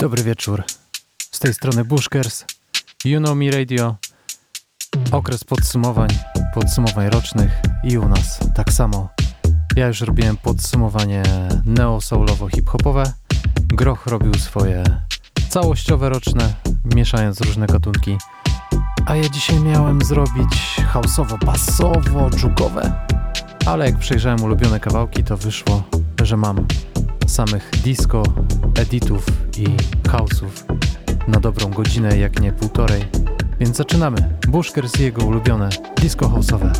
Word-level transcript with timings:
dobry 0.00 0.22
wieczór. 0.22 0.64
Z 1.32 1.38
tej 1.38 1.54
strony 1.54 1.84
Bushkers, 1.84 2.44
You 3.04 3.18
Know 3.18 3.36
Me 3.36 3.50
Radio. 3.50 3.96
Okres 5.12 5.44
podsumowań, 5.44 6.08
podsumowań 6.54 7.10
rocznych 7.10 7.50
i 7.84 7.98
u 7.98 8.08
nas 8.08 8.38
tak 8.54 8.72
samo. 8.72 9.08
Ja 9.76 9.86
już 9.86 10.00
robiłem 10.00 10.36
podsumowanie 10.36 11.22
neo-soulowo-hip-hopowe. 11.64 13.12
Groch 13.66 14.06
robił 14.06 14.34
swoje 14.34 14.84
całościowe 15.48 16.08
roczne, 16.08 16.54
mieszając 16.94 17.40
różne 17.40 17.66
gatunki. 17.66 18.18
A 19.06 19.16
ja 19.16 19.28
dzisiaj 19.28 19.60
miałem 19.60 20.04
zrobić 20.04 20.76
houseowo-basowo-dżugowe. 20.92 22.92
Ale 23.66 23.86
jak 23.86 23.98
przejrzałem 23.98 24.42
ulubione 24.42 24.80
kawałki, 24.80 25.24
to 25.24 25.36
wyszło, 25.36 25.82
że 26.22 26.36
mam 26.36 26.66
samych 27.30 27.70
disco, 27.84 28.22
editów 28.74 29.26
i 29.58 29.64
house'ów 30.08 30.64
na 31.28 31.40
dobrą 31.40 31.70
godzinę, 31.70 32.18
jak 32.18 32.40
nie 32.40 32.52
półtorej. 32.52 33.04
Więc 33.60 33.76
zaczynamy. 33.76 34.38
Bushkers 34.48 35.00
i 35.00 35.02
jego 35.02 35.24
ulubione 35.24 35.68
disco 35.96 36.26
house'owe. 36.28 36.70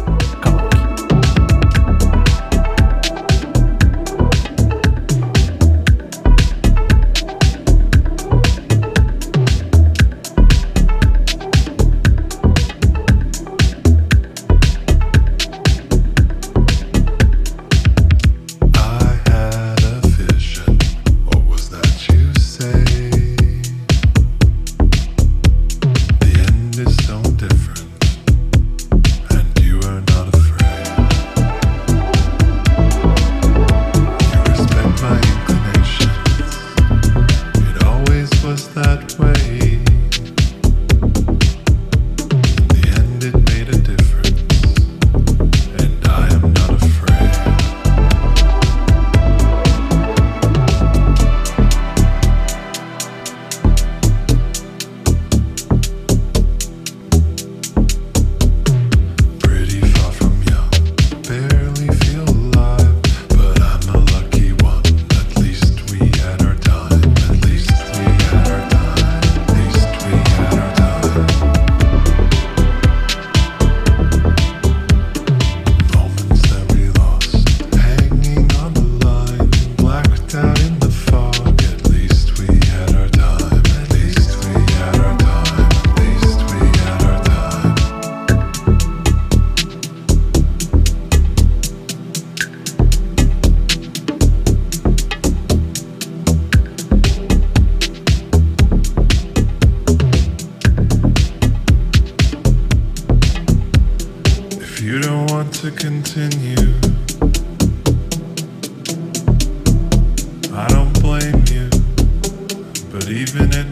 Even 113.10 113.52
it 113.52 113.69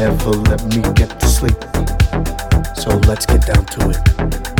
never 0.00 0.30
let 0.30 0.64
me 0.64 0.80
get 0.94 1.10
to 1.20 1.26
sleep. 1.26 1.60
So 2.74 2.88
let's 3.06 3.26
get 3.26 3.44
down 3.44 3.66
to 3.66 3.90
it. 3.90 4.59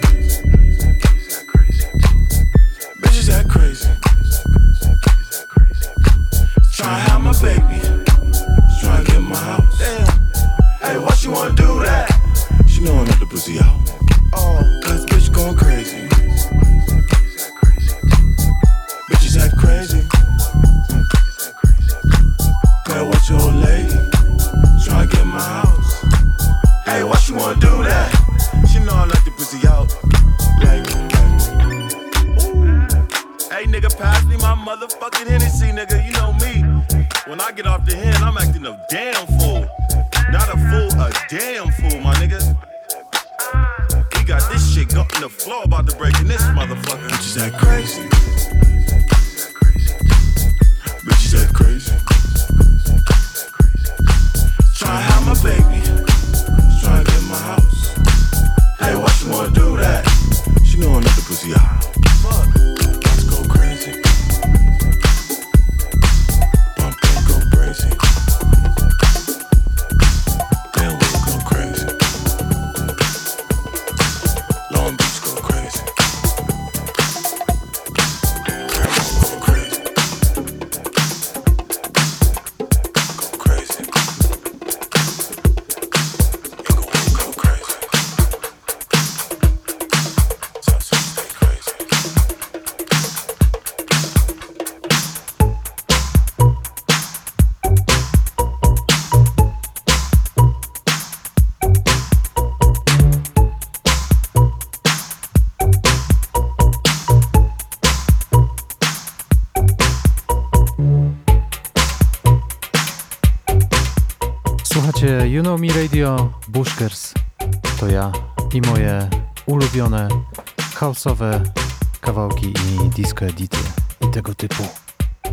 edity 123.25 123.57
i 124.01 124.11
tego 124.11 124.35
typu 124.35 124.63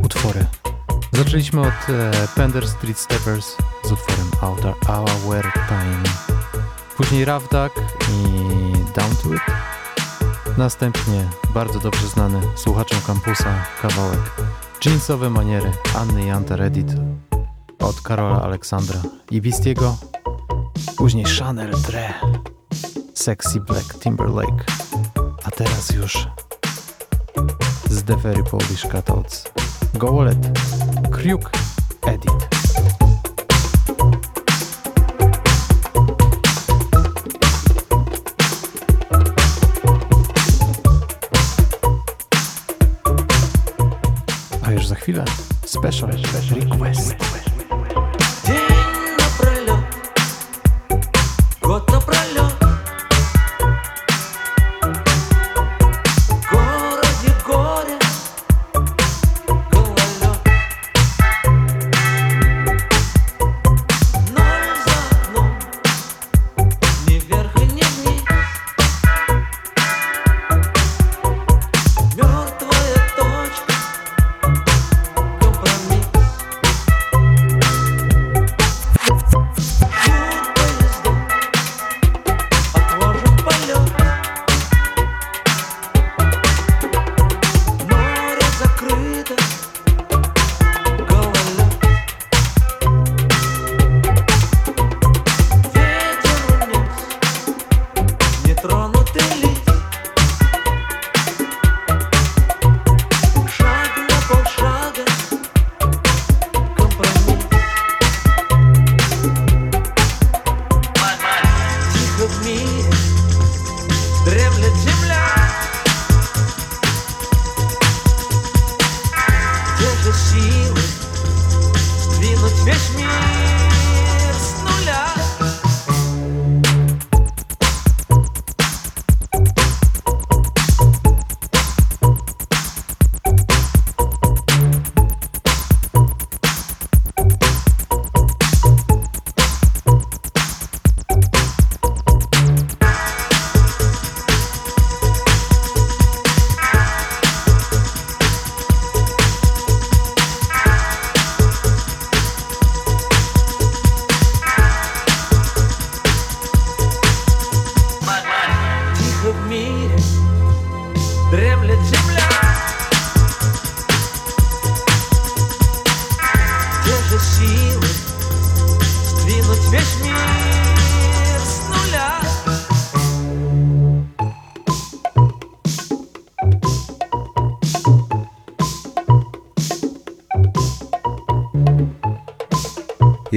utwory. 0.04 0.46
Zaczęliśmy 1.12 1.60
od 1.60 1.88
e, 1.88 2.28
Pender 2.34 2.68
Street 2.68 2.98
Steppers 2.98 3.56
z 3.84 3.92
utworem 3.92 4.30
Outer 4.40 4.74
Hour 4.86 5.52
Time. 5.68 6.02
Później 6.96 7.24
Ravdak 7.24 7.72
i 8.10 8.72
Down 8.72 9.16
to 9.22 9.34
It. 9.34 9.42
Następnie 10.58 11.28
bardzo 11.54 11.78
dobrze 11.78 12.08
znany 12.08 12.40
słuchaczom 12.56 12.98
kampusa 13.06 13.64
kawałek 13.82 14.30
Jeansowe 14.84 15.30
maniery 15.30 15.72
Anny 15.96 16.26
Janter 16.26 16.62
Edit 16.62 16.88
od 17.78 18.00
Karola 18.00 18.42
Aleksandra 18.42 19.00
i 19.30 19.40
Bistiego. 19.40 19.96
Później 20.96 21.24
Chanel 21.24 21.70
Dre, 21.70 22.14
Sexy 23.14 23.60
Black 23.60 23.98
Timberlake. 23.98 24.64
A 25.44 25.50
teraz 25.50 25.90
już 25.90 26.28
the 28.08 28.16
Very 28.16 28.42
Polish 28.42 28.84
Cutouts. 28.86 29.44
Golet, 29.98 30.38
Kruk, 31.10 31.50
Edit. 32.06 32.48
A 44.62 44.72
już 44.72 44.86
za 44.86 44.94
chwilę 44.94 45.24
special, 45.66 46.10
special 46.18 46.60
request. 46.60 47.47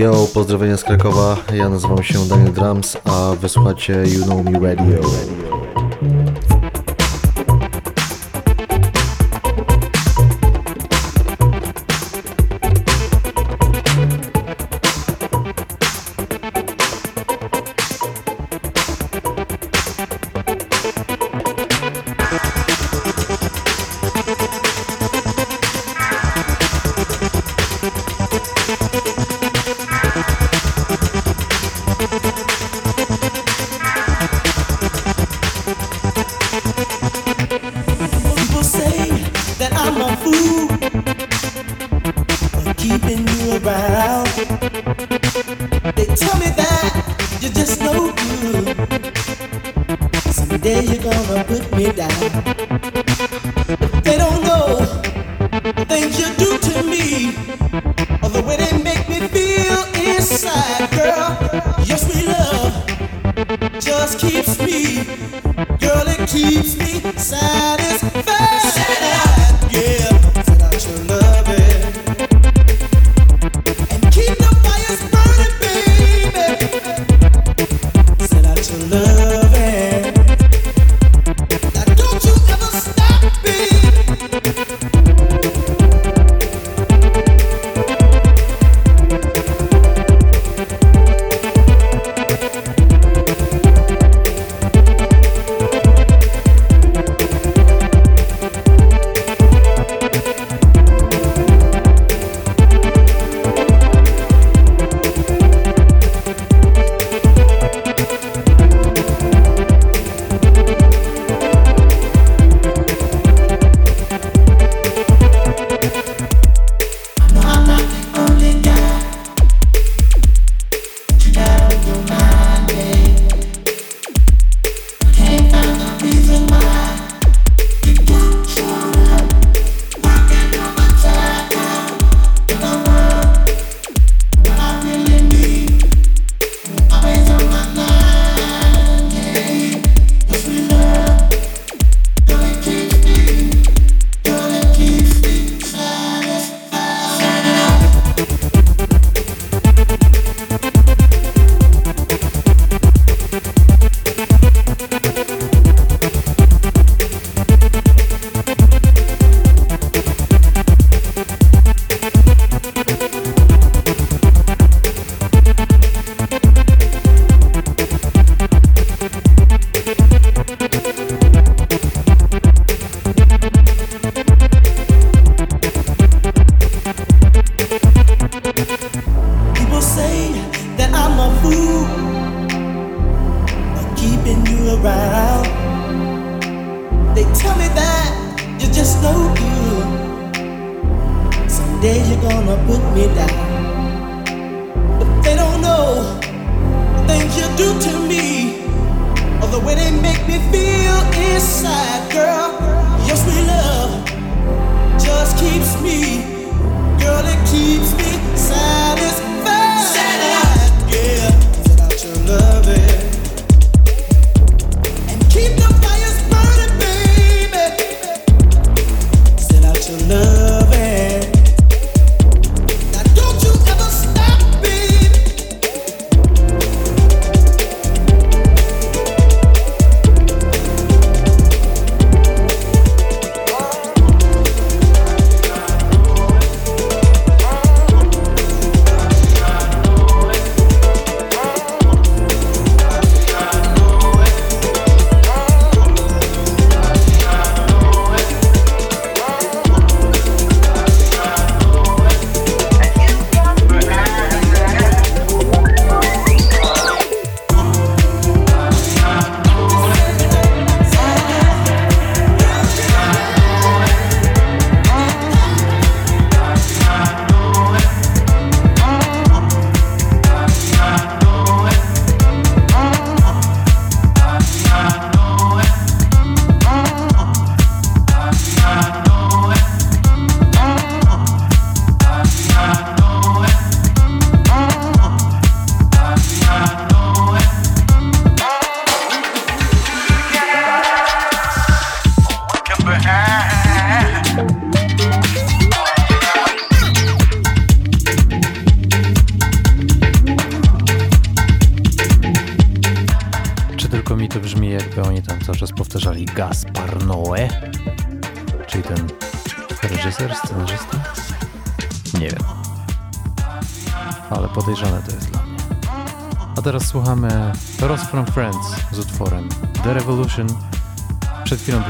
Yo, 0.01 0.27
pozdrowienia 0.33 0.77
z 0.77 0.83
Krakowa, 0.83 1.37
ja 1.53 1.69
nazywam 1.69 2.03
się 2.03 2.19
Daniel 2.29 2.53
Drums, 2.53 2.97
a 3.05 3.35
wysłuchacie 3.35 3.93
You 3.93 4.23
Know 4.23 4.45
Me 4.45 4.59
Radio. 4.59 4.99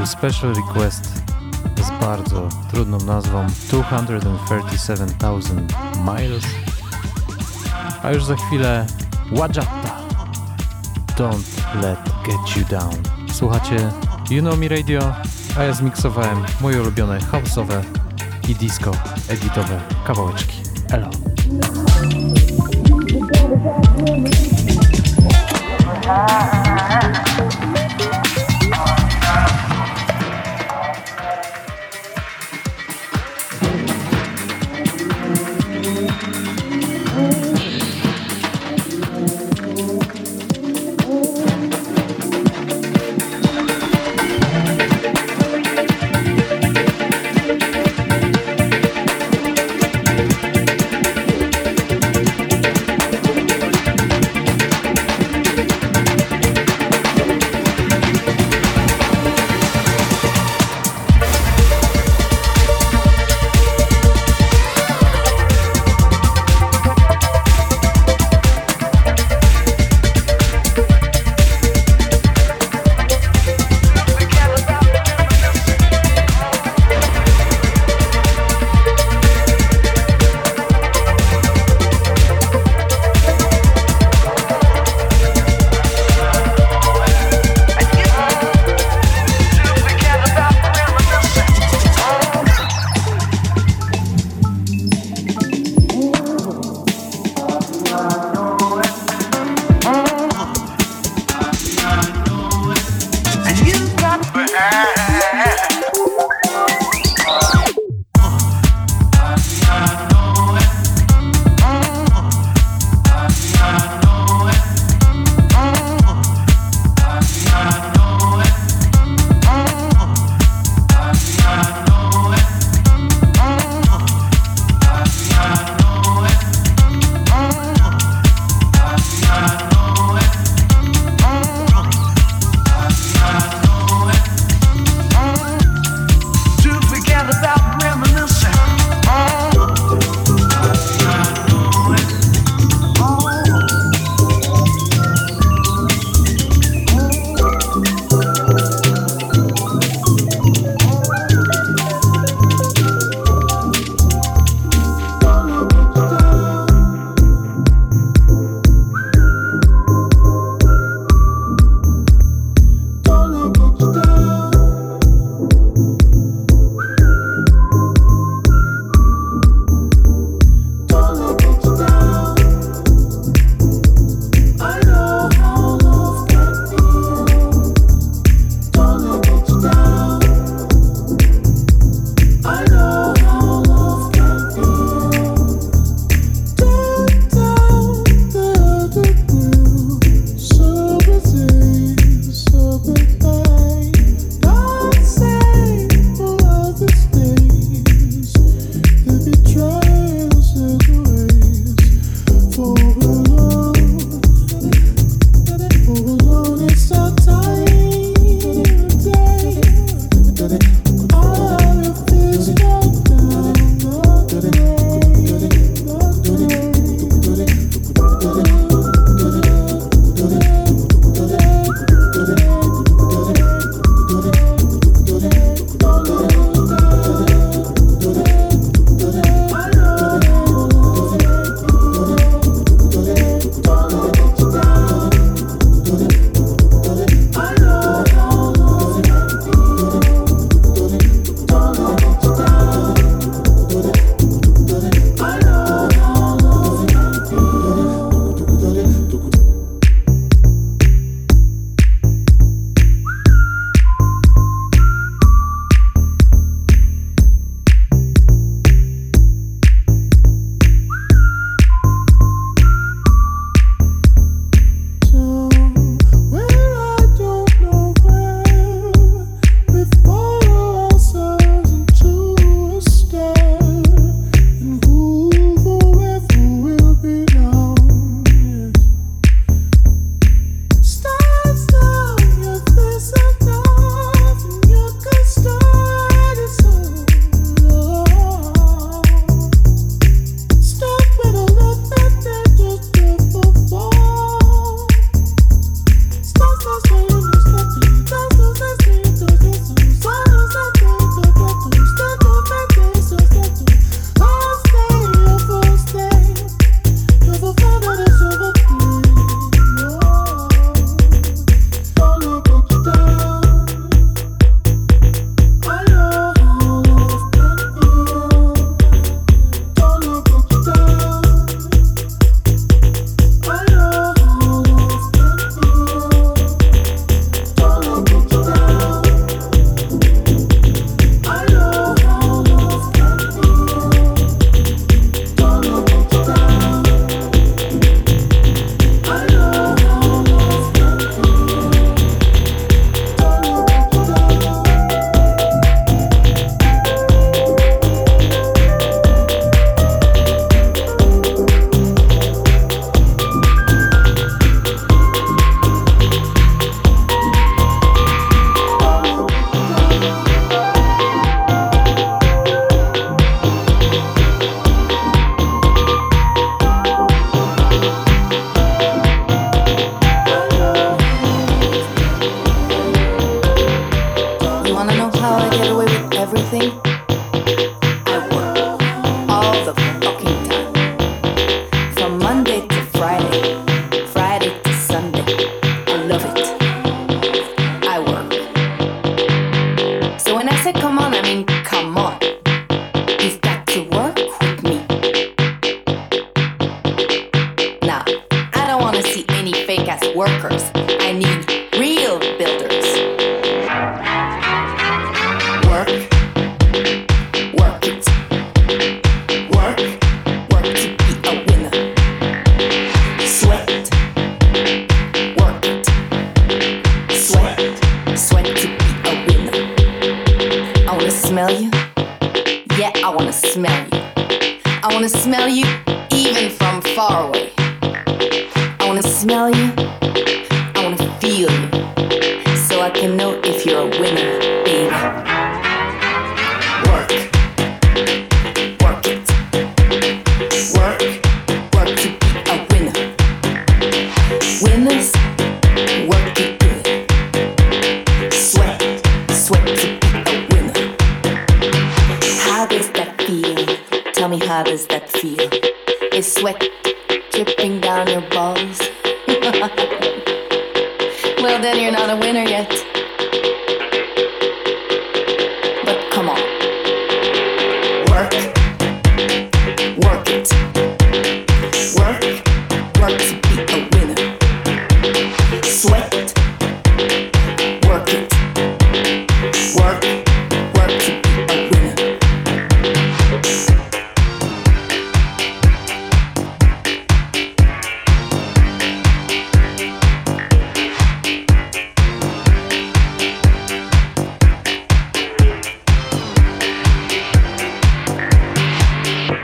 był 0.02 0.08
special 0.08 0.54
request 0.54 1.22
z 1.78 2.02
bardzo 2.02 2.50
trudną 2.72 2.98
nazwą 2.98 3.48
237,000 3.48 5.74
Miles. 6.06 6.44
A 8.04 8.12
już 8.12 8.24
za 8.24 8.36
chwilę 8.36 8.86
Wajatta. 9.32 9.98
Don't 11.18 11.82
let 11.82 12.00
get 12.26 12.58
you 12.58 12.66
down. 12.70 12.96
Słuchacie 13.34 13.90
You 14.30 14.42
Know 14.42 14.58
Me 14.58 14.68
Radio, 14.68 15.14
a 15.58 15.64
ja 15.64 15.74
zmiksowałem 15.74 16.44
moje 16.62 16.82
ulubione 16.82 17.20
house'owe 17.20 17.84
i 18.48 18.56
disco 18.56 18.92
editowe 19.30 19.82
kawałeczki. 20.08 20.62
Elo. 20.90 21.10
Ah, 26.08 26.08
ah, 26.08 27.40
ah. 27.40 27.51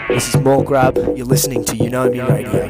This 0.08 0.34
is 0.34 0.38
more 0.42 0.64
grub. 0.64 0.96
You're 1.18 1.26
listening 1.26 1.66
to 1.66 1.76
You 1.76 1.90
Know 1.90 2.10
Me 2.10 2.22
Radio. 2.22 2.70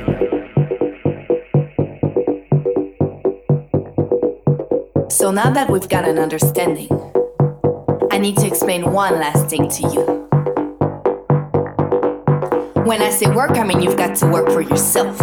So 5.10 5.30
now 5.30 5.52
that 5.52 5.70
we've 5.70 5.88
got 5.88 6.08
an 6.08 6.18
understanding, 6.18 6.90
I 8.12 8.18
need 8.18 8.38
to 8.38 8.48
explain 8.48 8.92
one 8.92 9.20
last 9.20 9.50
thing 9.50 9.70
to 9.70 9.82
you. 9.84 10.28
When 12.84 13.04
I 13.04 13.12
say 13.12 13.30
work, 13.30 13.52
I 13.52 13.64
mean 13.64 13.84
you've 13.84 13.98
got 13.98 14.16
to 14.18 14.26
work 14.26 14.50
for 14.50 14.62
yourself. 14.62 15.20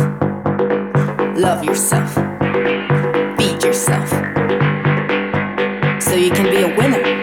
Love 1.37 1.65
yourself. 1.65 2.15
Feed 3.37 3.61
yourself. 3.65 4.09
So 6.01 6.15
you 6.15 6.31
can 6.31 6.49
be 6.49 6.62
a 6.62 6.77
winner. 6.79 7.14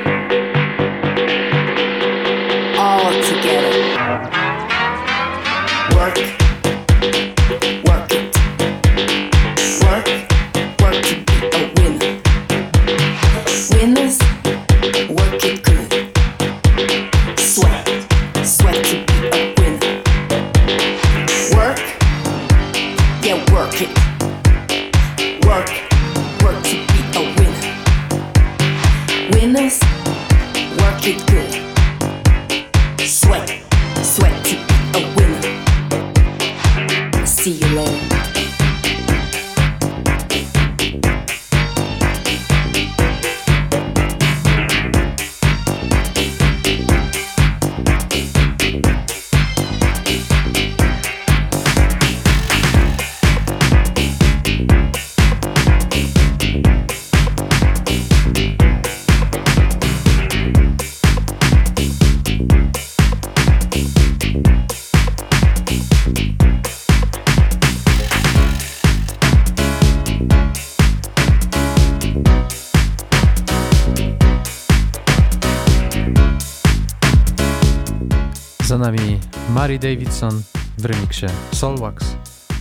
Mary 79.72 79.80
Davidson 79.80 80.42
w 80.78 80.86
remiksie 80.86 81.26
Soulwax, 81.52 82.16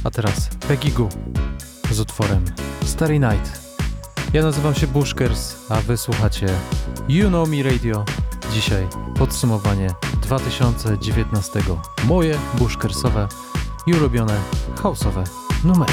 a 0.05 0.11
teraz 0.11 0.49
Peggy 0.69 0.91
Goo 0.91 1.09
z 1.91 2.01
utworem 2.01 2.45
Starry 2.85 3.19
Night. 3.19 3.61
Ja 4.33 4.43
nazywam 4.43 4.75
się 4.75 4.87
Bushkers, 4.87 5.57
a 5.69 5.81
wy 5.81 5.97
słuchacie 5.97 6.47
You 7.09 7.29
Know 7.29 7.49
Me 7.49 7.63
Radio. 7.63 8.05
Dzisiaj 8.53 8.87
podsumowanie 9.19 9.87
2019. 10.23 11.61
Moje 12.05 12.39
bushkersowe 12.59 13.29
i 13.87 13.95
ulubione 13.95 14.41
houseowe 14.83 15.25
numery. 15.65 15.93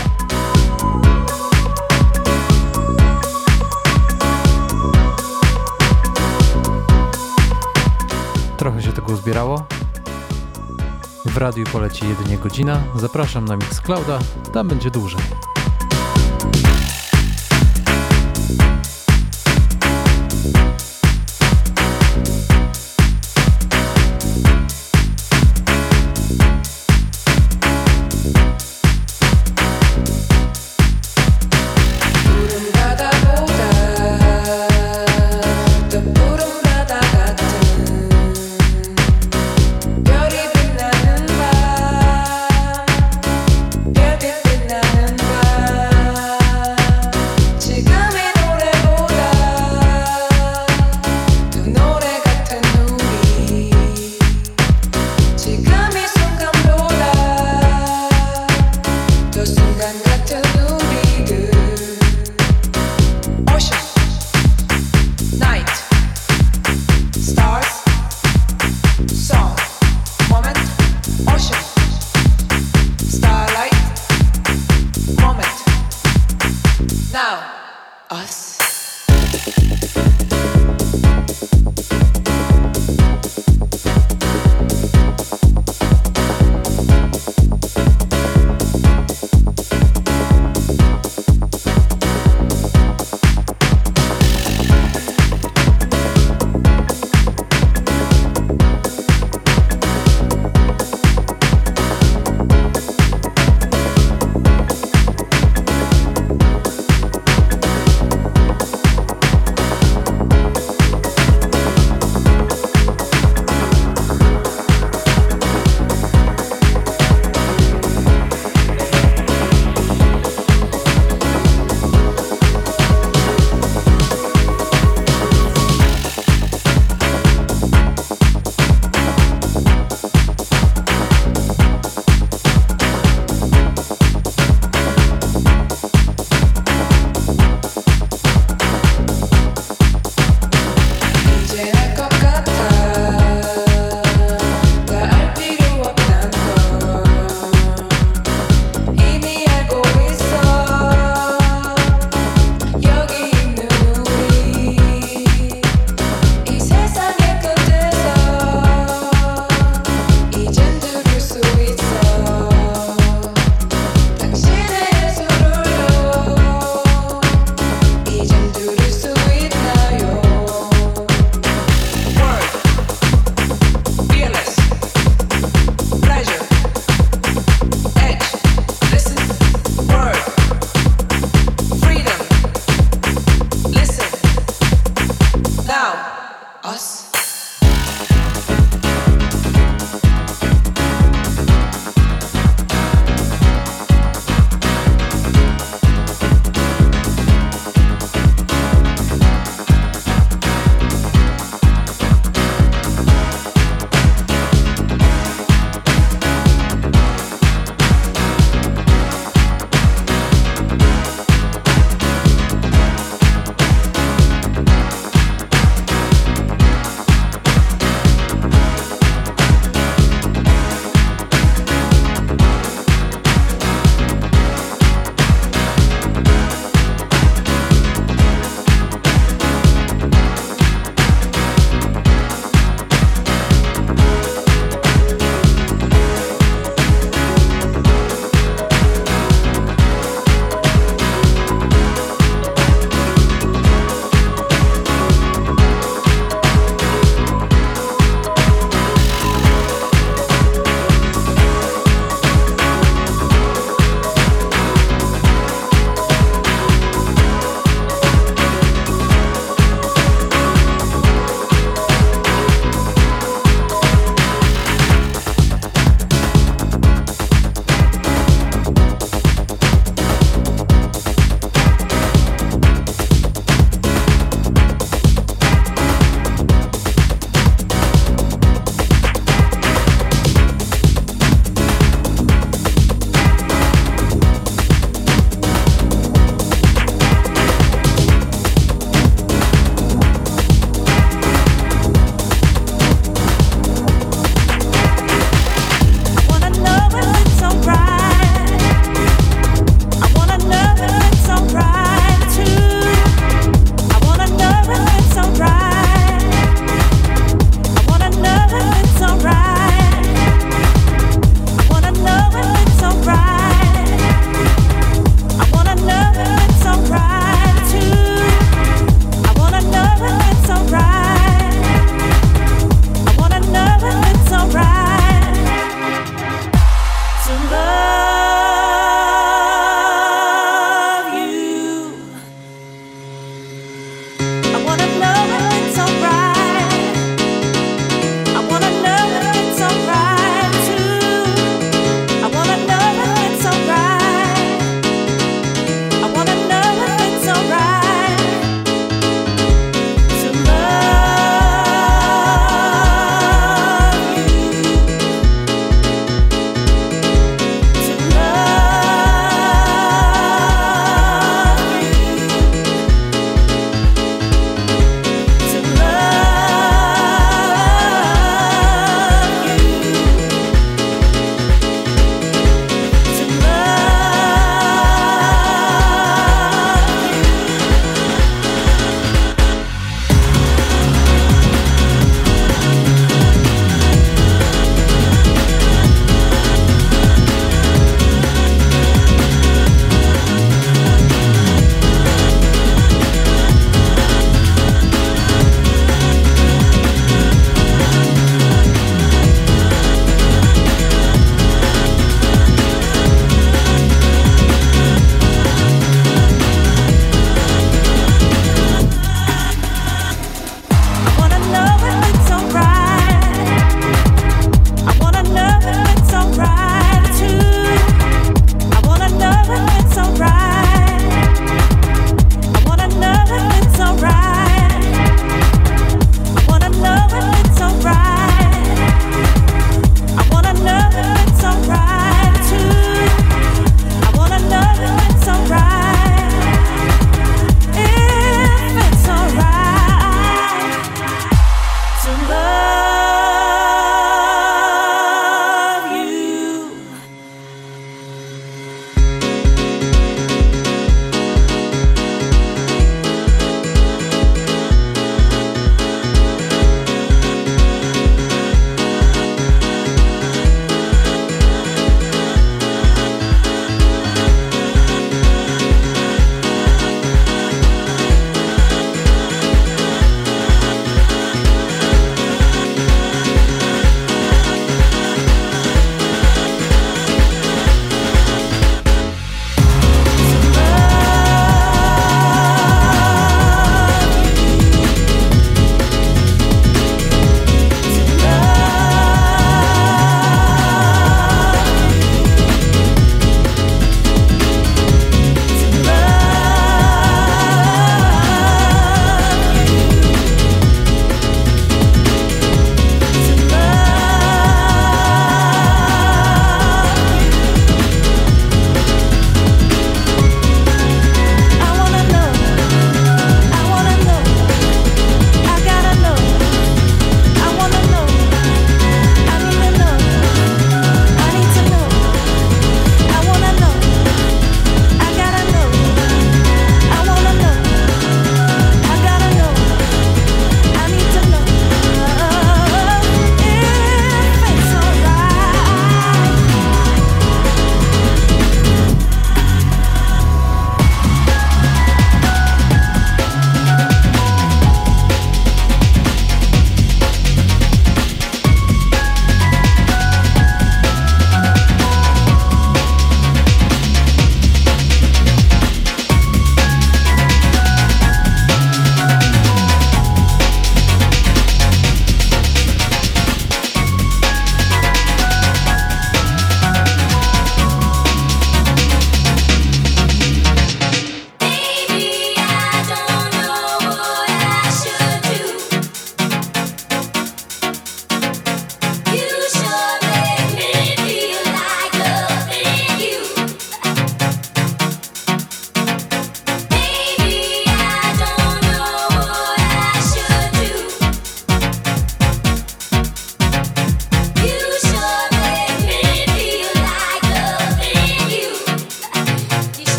Trochę 8.57 8.81
się 8.81 8.93
tego 8.93 9.13
uzbierało, 9.13 9.67
w 11.27 11.37
radiu 11.37 11.65
poleci 11.65 12.05
jedynie 12.09 12.37
godzina. 12.37 12.83
Zapraszam 12.95 13.45
na 13.45 13.55
Mixclouda, 13.55 14.19
tam 14.53 14.67
będzie 14.67 14.91
dłużej. 14.91 15.21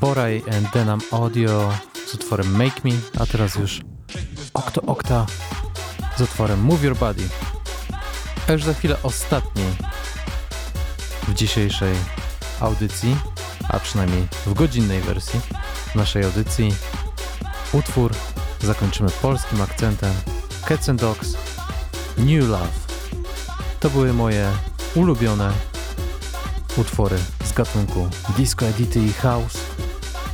Boraj 0.00 0.42
and 0.56 0.70
Denam 0.72 1.00
Audio 1.12 1.72
z 2.06 2.14
utworem 2.14 2.56
Make 2.56 2.84
Me, 2.84 2.90
a 3.20 3.26
teraz 3.26 3.54
już 3.54 3.80
Octo 4.54 4.82
Octa 4.82 5.26
z 6.16 6.20
utworem 6.20 6.60
Move 6.60 6.82
Your 6.82 6.96
Body. 6.96 7.22
A 8.48 8.52
już 8.52 8.64
za 8.64 8.74
chwilę 8.74 8.96
ostatni 9.02 9.64
w 11.28 11.34
dzisiejszej 11.34 11.94
audycji, 12.60 13.16
a 13.68 13.78
przynajmniej 13.78 14.28
w 14.46 14.54
godzinnej 14.54 15.00
wersji 15.00 15.40
naszej 15.94 16.24
audycji, 16.24 16.74
utwór 17.72 18.12
zakończymy 18.62 19.10
polskim 19.10 19.60
akcentem 19.60 20.14
Cats 20.68 20.88
and 20.88 21.00
Dogs 21.00 21.34
New 22.18 22.48
Love. 22.48 22.68
To 23.80 23.90
były 23.90 24.12
moje 24.12 24.52
ulubione 24.94 25.52
utwory 26.76 27.18
gatunku 27.56 28.08
Disco 28.36 28.66
Edity 28.66 29.00
i 29.00 29.12
House 29.12 29.58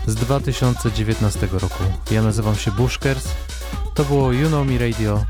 z 0.06 0.14
2019 0.14 1.48
roku. 1.52 1.84
Ja 2.10 2.22
nazywam 2.22 2.56
się 2.56 2.70
Bushkers, 2.70 3.28
to 3.94 4.04
było 4.04 4.32
You 4.32 4.48
Know 4.48 4.66
Me 4.66 4.78
Radio 4.78 5.24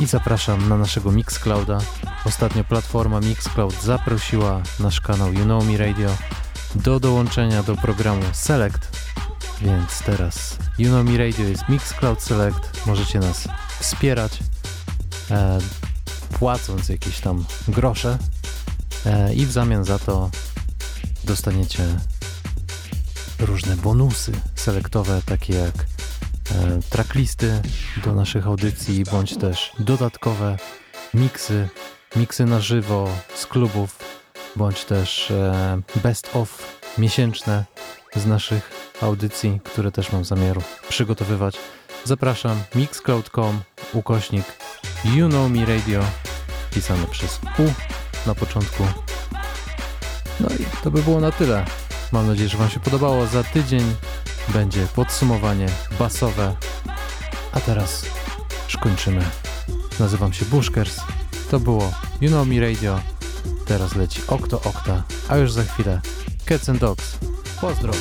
i 0.00 0.06
zapraszam 0.06 0.68
na 0.68 0.76
naszego 0.76 1.12
Mixclouda. 1.12 1.78
Ostatnio 2.24 2.64
platforma 2.64 3.20
Mixcloud 3.20 3.82
zaprosiła 3.82 4.62
nasz 4.80 5.00
kanał 5.00 5.32
You 5.32 5.44
Know 5.44 5.64
Me 5.66 5.76
Radio 5.76 6.10
do 6.74 7.00
dołączenia 7.00 7.62
do 7.62 7.76
programu 7.76 8.22
Select, 8.32 8.88
więc 9.60 9.98
teraz 10.06 10.58
You 10.78 10.88
Know 10.88 11.04
Me 11.04 11.18
Radio 11.18 11.48
jest 11.48 11.68
Mixcloud 11.68 12.22
Select, 12.22 12.86
możecie 12.86 13.18
nas 13.18 13.48
wspierać 13.80 14.38
e, 15.30 15.58
płacąc 16.38 16.88
jakieś 16.88 17.20
tam 17.20 17.44
grosze 17.68 18.18
e, 19.06 19.34
i 19.34 19.46
w 19.46 19.52
zamian 19.52 19.84
za 19.84 19.98
to 19.98 20.30
dostaniecie 21.24 21.86
różne 23.38 23.76
bonusy 23.76 24.32
selektowe, 24.54 25.22
takie 25.26 25.54
jak 25.54 25.74
e, 25.74 26.80
tracklisty 26.90 27.62
do 28.04 28.14
naszych 28.14 28.46
audycji, 28.46 29.04
bądź 29.12 29.36
też 29.36 29.72
dodatkowe 29.78 30.56
miksy, 31.14 31.68
miksy 32.16 32.44
na 32.44 32.60
żywo 32.60 33.08
z 33.34 33.46
klubów, 33.46 33.98
bądź 34.56 34.84
też 34.84 35.30
e, 35.30 35.80
best 36.02 36.36
of 36.36 36.78
miesięczne 36.98 37.64
z 38.16 38.26
naszych 38.26 38.70
audycji, 39.00 39.60
które 39.64 39.92
też 39.92 40.12
mam 40.12 40.24
zamiar 40.24 40.58
przygotowywać. 40.88 41.56
Zapraszam 42.04 42.62
mixcloud.com 42.74 43.60
ukośnik 43.92 44.44
You 45.04 45.28
Know 45.28 45.50
Me 45.50 45.66
Radio 45.66 46.00
pisane 46.70 47.06
przez 47.06 47.40
U 47.58 47.72
na 48.26 48.34
początku. 48.34 49.03
No 50.40 50.48
i 50.48 50.82
to 50.82 50.90
by 50.90 51.02
było 51.02 51.20
na 51.20 51.32
tyle. 51.32 51.64
Mam 52.12 52.26
nadzieję, 52.26 52.48
że 52.48 52.58
Wam 52.58 52.70
się 52.70 52.80
podobało. 52.80 53.26
Za 53.26 53.42
tydzień 53.44 53.94
będzie 54.48 54.86
podsumowanie 54.86 55.66
basowe. 55.98 56.56
A 57.52 57.60
teraz 57.60 58.06
już 58.64 58.76
kończymy. 58.76 59.24
Nazywam 60.00 60.32
się 60.32 60.44
Bushkers. 60.44 61.00
To 61.50 61.60
było 61.60 61.92
You 62.20 62.28
Know 62.28 62.46
Me 62.46 62.60
Radio. 62.60 63.00
Teraz 63.66 63.94
leci 63.94 64.20
Okto 64.26 64.60
Okta, 64.64 65.02
a 65.28 65.36
już 65.36 65.52
za 65.52 65.64
chwilę 65.64 66.00
Cats 66.44 66.68
and 66.68 66.80
Dogs. 66.80 67.18
Pozdro! 67.60 67.92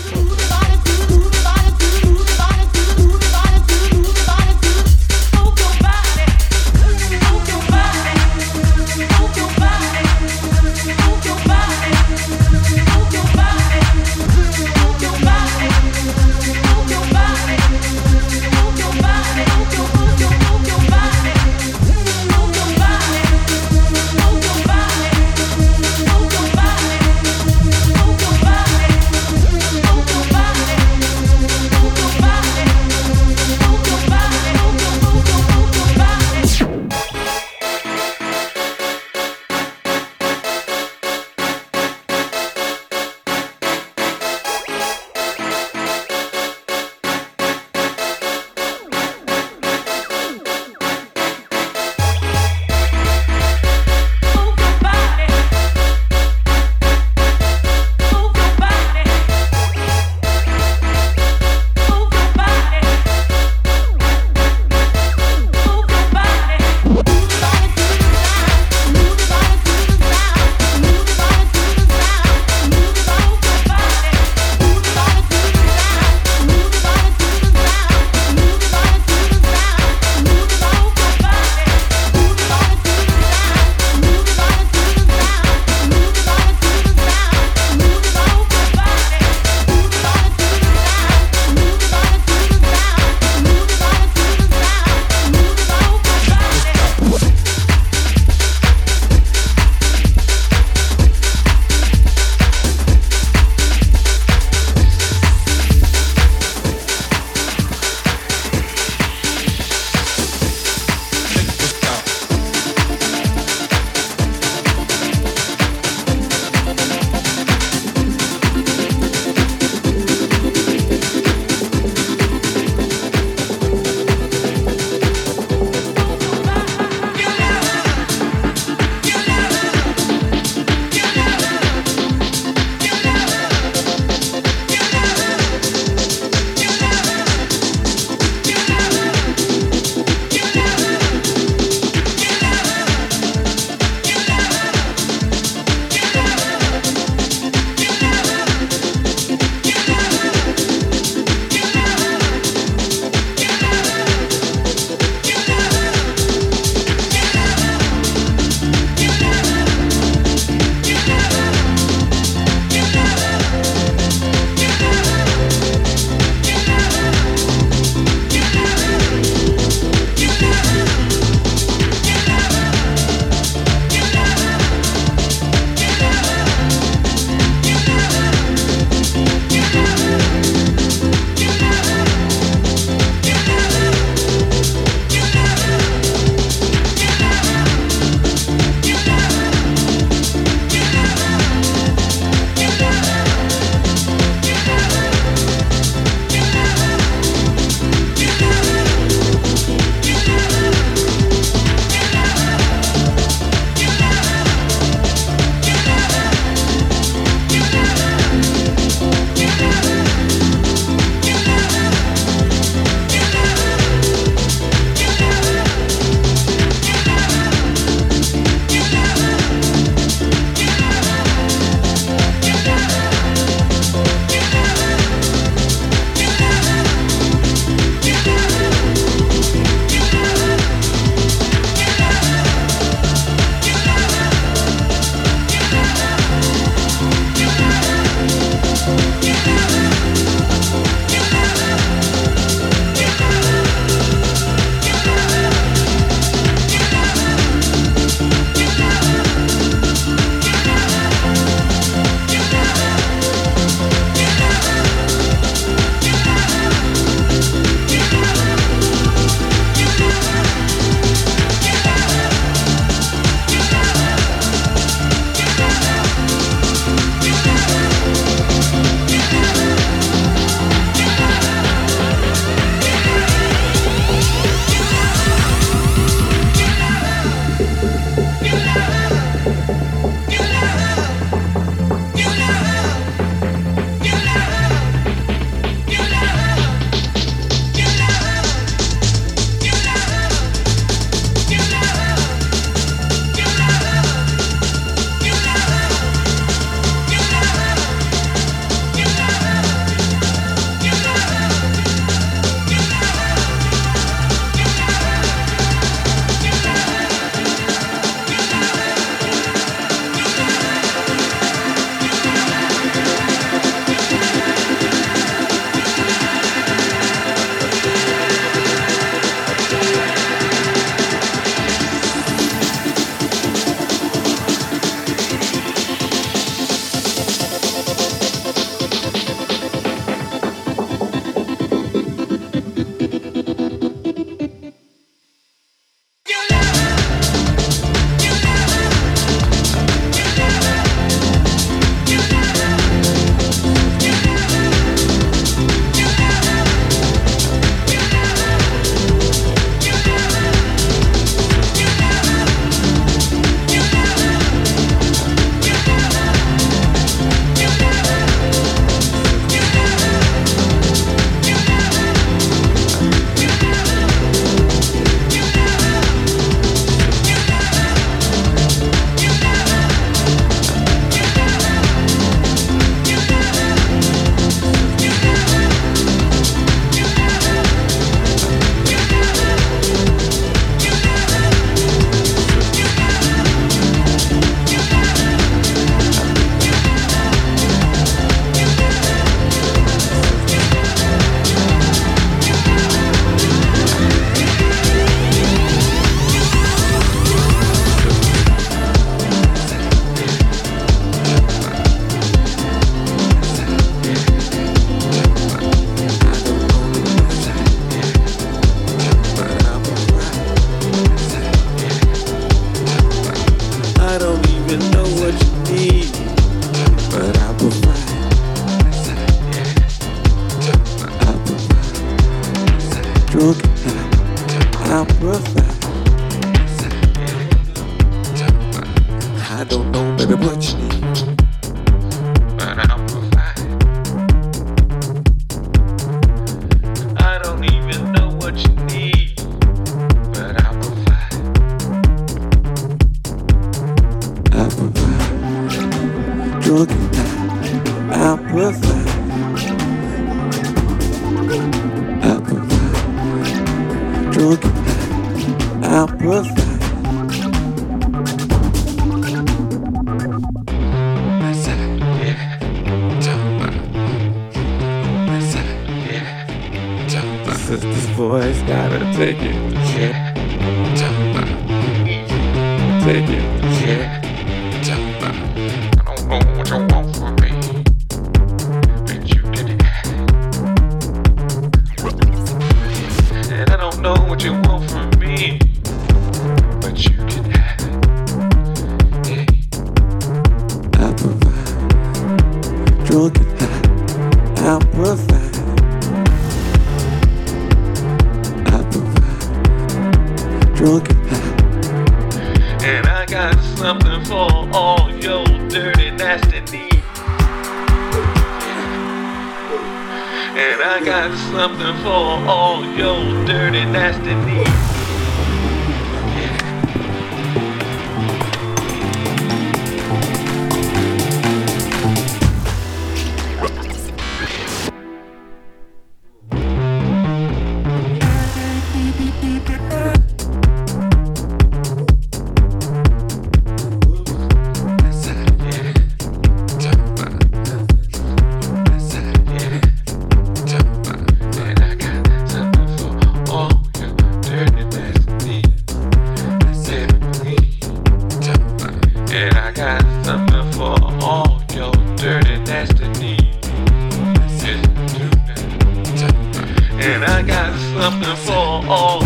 I'm 558.04 558.20
gonna 558.20 558.36
fall. 558.36 559.23